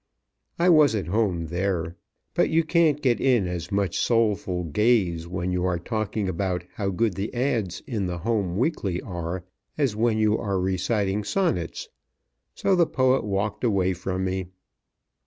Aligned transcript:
I 0.57 0.67
was 0.69 0.95
at 0.95 1.05
home 1.05 1.45
there, 1.45 1.95
but 2.33 2.49
you 2.49 2.63
can't 2.63 3.03
get 3.03 3.21
in 3.21 3.45
as 3.47 3.71
much 3.71 3.99
soulful 3.99 4.63
gaze 4.63 5.27
when 5.27 5.51
you 5.51 5.63
are 5.65 5.77
talking 5.77 6.27
about 6.27 6.63
how 6.73 6.89
good 6.89 7.13
the 7.13 7.31
ads. 7.35 7.83
in 7.85 8.07
the 8.07 8.17
"Home 8.17 8.57
Weekly" 8.57 8.99
are 9.03 9.43
as 9.77 9.95
when 9.95 10.17
you 10.17 10.39
are 10.39 10.59
reciting 10.59 11.23
sonnets; 11.23 11.87
so 12.55 12.75
the 12.75 12.87
poet 12.87 13.23
walked 13.23 13.63
away 13.63 13.93
from 13.93 14.25
me. 14.25 14.47